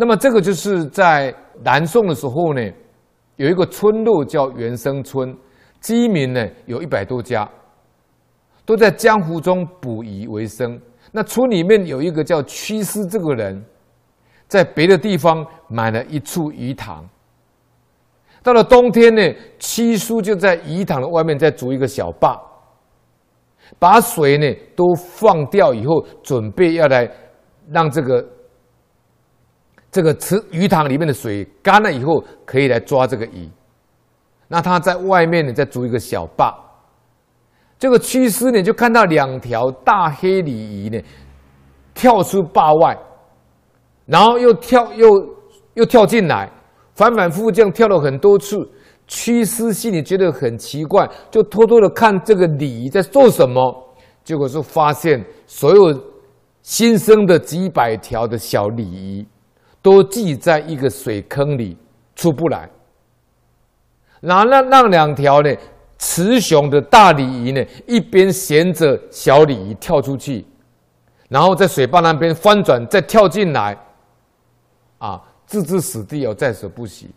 [0.00, 2.72] 那么这个就是在南宋的时候呢，
[3.36, 5.36] 有一个村落叫元生村，
[5.82, 7.46] 居民呢有一百多家，
[8.64, 10.80] 都在江湖中捕鱼为生。
[11.12, 13.62] 那村里面有一个叫屈师这个人，
[14.48, 17.06] 在别的地方买了一处鱼塘。
[18.42, 19.22] 到了冬天呢，
[19.58, 22.40] 屈叔就在鱼塘的外面再筑一个小坝，
[23.78, 27.06] 把水呢都放掉以后，准备要来
[27.70, 28.26] 让这个
[29.90, 33.48] 这个池鱼塘里面的水干了以后，可以来抓这个鱼。
[34.48, 36.54] 那他在外面呢再筑一个小坝，
[37.78, 41.00] 这个屈师呢就看到两条大黑鲤鱼呢
[41.94, 42.96] 跳出坝外，
[44.06, 45.08] 然后又跳又
[45.74, 46.50] 又跳进来。
[46.94, 48.56] 反反复复这样跳了很多次，
[49.06, 53.96] 屈师心里觉得很奇怪，就偷偷的看这个鲤鱼在做什么。
[54.22, 55.98] 结果是发现所有
[56.60, 59.26] 新生的几百条的小鲤鱼
[59.82, 61.76] 都系在一个水坑里
[62.14, 62.68] 出不来。
[64.20, 65.54] 然后那那两条呢，
[65.98, 70.44] 雌雄的大鲤鱼呢，一边衔着小鲤鱼跳出去，
[71.28, 73.78] 然后在水坝那边翻转，再跳进来，
[74.98, 75.22] 啊。
[75.46, 77.10] 置之死地而在所不惜。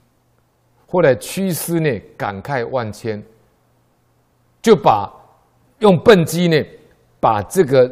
[0.88, 3.24] 后来屈师呢感慨万千，
[4.60, 5.08] 就把
[5.78, 6.60] 用笨鸡呢
[7.20, 7.88] 把这个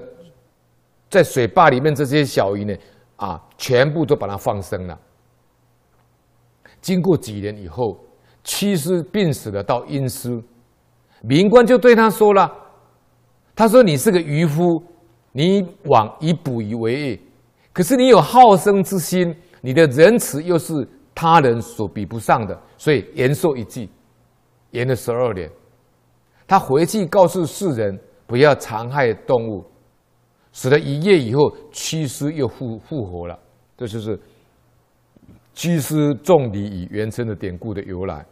[1.12, 2.76] 在水坝里面这些小鱼呢
[3.22, 5.00] 啊全部都把它放生了。
[6.82, 8.04] 经过几年以后，
[8.44, 10.44] 屈师病死了，到阴司，
[11.22, 12.52] 民官就对他说了
[13.56, 14.84] ：“他说你是个渔夫，
[15.32, 17.20] 你往以捕鱼为业，
[17.72, 20.74] 可是你有好生之心。”你的仁慈又是
[21.14, 23.88] 他人所比不上的，所以延寿一计，
[24.72, 25.48] 延了十二年。
[26.48, 29.64] 他回去告诉世人不要残害动物，
[30.54, 33.40] 死了一夜以后，屈师又复复活了。
[33.78, 34.20] 这就是
[35.54, 38.26] 屈师重礼以原生的典故的由来。